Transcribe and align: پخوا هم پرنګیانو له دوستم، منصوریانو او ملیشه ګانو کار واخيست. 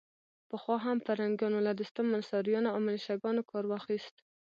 پخوا 0.49 0.75
هم 0.85 0.97
پرنګیانو 1.05 1.59
له 1.67 1.71
دوستم، 1.79 2.05
منصوریانو 2.13 2.73
او 2.73 2.79
ملیشه 2.85 3.15
ګانو 3.21 3.47
کار 3.49 3.63
واخيست. 3.67 4.15